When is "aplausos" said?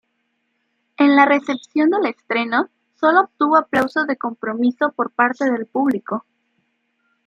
3.55-4.07